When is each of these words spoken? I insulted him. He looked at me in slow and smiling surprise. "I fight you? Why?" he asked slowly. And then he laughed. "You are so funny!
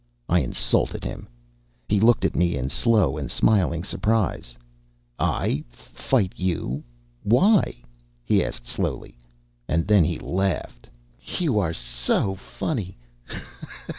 I 0.27 0.39
insulted 0.39 1.03
him. 1.03 1.27
He 1.87 1.99
looked 1.99 2.25
at 2.25 2.35
me 2.35 2.55
in 2.57 2.69
slow 2.69 3.19
and 3.19 3.29
smiling 3.29 3.83
surprise. 3.83 4.55
"I 5.19 5.63
fight 5.69 6.33
you? 6.37 6.83
Why?" 7.21 7.75
he 8.25 8.43
asked 8.43 8.65
slowly. 8.67 9.15
And 9.67 9.85
then 9.85 10.03
he 10.03 10.17
laughed. 10.17 10.89
"You 11.37 11.59
are 11.59 11.71
so 11.75 12.33
funny! 12.33 12.97